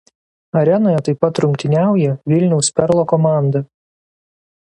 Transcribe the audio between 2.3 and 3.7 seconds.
Vilniaus „Perlo“ komanda.